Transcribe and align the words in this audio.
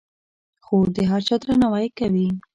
خور 0.65 0.87
د 0.95 0.97
هر 1.09 1.21
چا 1.27 1.35
درناوی 1.41 1.87
کوي. 1.99 2.27